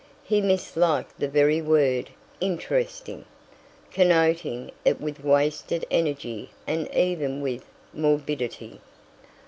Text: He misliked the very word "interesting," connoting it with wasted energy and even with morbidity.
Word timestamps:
He 0.23 0.41
misliked 0.41 1.19
the 1.19 1.27
very 1.27 1.61
word 1.61 2.09
"interesting," 2.39 3.23
connoting 3.91 4.71
it 4.83 4.99
with 4.99 5.23
wasted 5.23 5.85
energy 5.91 6.49
and 6.65 6.91
even 6.91 7.39
with 7.39 7.63
morbidity. 7.93 8.81